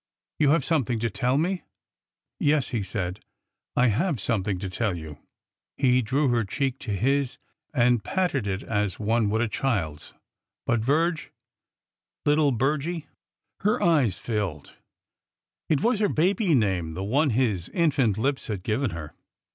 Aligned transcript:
You 0.39 0.49
have 0.49 0.65
something 0.65 0.97
to 0.97 1.11
tell 1.11 1.37
me?" 1.37 1.61
^^Yes," 2.41 2.71
he 2.71 2.81
said, 2.81 3.19
"I 3.75 3.89
have 3.89 4.19
something 4.19 4.57
to 4.57 4.67
tell 4.67 4.97
you,"— 4.97 5.19
he 5.77 6.01
drew 6.01 6.29
her 6.29 6.43
cheek 6.43 6.79
to 6.79 6.91
his 6.93 7.37
and 7.71 8.03
patted 8.03 8.47
it 8.47 8.63
as 8.63 8.99
one 8.99 9.29
would 9.29 9.41
a 9.41 9.47
child's, 9.47 10.13
—•''but, 10.67 10.79
Virge,—' 10.79 11.29
little 12.25 12.51
Birgie,'—" 12.51 13.05
246 13.61 13.67
ORDER 13.67 13.69
NO. 13.69 13.73
11 13.91 13.91
Her 13.91 13.91
eyes 13.91 14.17
filled. 14.57 14.75
It 15.69 15.81
was 15.85 15.99
her 15.99 16.09
baby 16.09 16.55
name— 16.55 16.93
the 16.93 17.03
one 17.03 17.29
his 17.29 17.69
infant 17.69 18.17
lips 18.17 18.47
had 18.47 18.63
given 18.63 18.89
her. 18.89 19.13